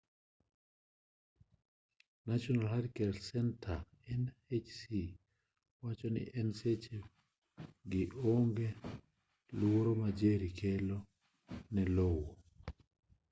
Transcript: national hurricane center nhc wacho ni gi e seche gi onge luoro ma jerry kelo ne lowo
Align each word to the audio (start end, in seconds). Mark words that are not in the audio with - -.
national 2.29 2.65
hurricane 2.71 3.19
center 3.31 3.77
nhc 4.21 4.79
wacho 5.83 6.07
ni 6.15 6.21
gi 6.31 6.31
e 6.39 6.41
seche 6.59 6.97
gi 7.91 8.01
onge 8.35 8.67
luoro 9.59 9.91
ma 10.01 10.09
jerry 10.19 10.51
kelo 10.59 10.97
ne 11.73 11.83
lowo 11.95 12.29